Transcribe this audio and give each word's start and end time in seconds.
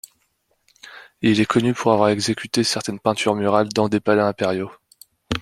Il 1.21 1.39
est 1.39 1.45
connu 1.45 1.75
pour 1.75 1.91
avoir 1.93 2.09
exécuté 2.09 2.63
certaines 2.63 2.99
peintures 2.99 3.35
murales 3.35 3.69
dans 3.69 3.87
des 3.87 3.99
palais 3.99 4.23
impériaux. 4.23 4.71